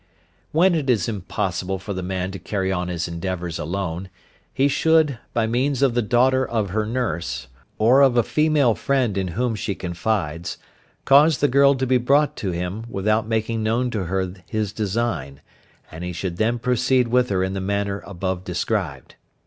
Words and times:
When 0.51 0.73
it 0.73 0.89
is 0.89 1.07
impossible 1.07 1.77
for 1.77 1.93
the 1.93 2.01
man 2.01 2.31
to 2.31 2.39
carry 2.39 2.71
on 2.71 2.87
his 2.87 3.07
endeavours 3.07 3.59
alone, 3.59 4.09
he 4.51 4.67
should, 4.67 5.19
by 5.31 5.45
means 5.45 5.83
of 5.83 5.93
the 5.93 6.01
daughter 6.01 6.43
of 6.43 6.71
her 6.71 6.87
nurse, 6.87 7.45
or 7.77 8.01
of 8.01 8.17
a 8.17 8.23
female 8.23 8.73
friend 8.73 9.15
in 9.15 9.27
whom 9.37 9.53
she 9.53 9.75
confides, 9.75 10.57
cause 11.05 11.37
the 11.37 11.47
girl 11.47 11.75
to 11.75 11.85
be 11.85 11.97
brought 11.99 12.35
to 12.37 12.49
him 12.49 12.83
without 12.89 13.27
making 13.27 13.61
known 13.61 13.91
to 13.91 14.05
her 14.05 14.33
his 14.47 14.73
design, 14.73 15.39
and 15.91 16.03
he 16.03 16.13
should 16.13 16.37
then 16.37 16.57
proceed 16.57 17.09
with 17.09 17.29
her 17.29 17.43
in 17.43 17.53
the 17.53 17.61
manner 17.61 18.01
above 18.07 18.43
described. 18.43 19.13